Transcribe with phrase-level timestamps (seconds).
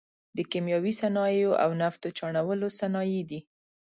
[0.37, 3.39] د کیمیاوي صنایعو او نفتو چاڼولو صنایع دي.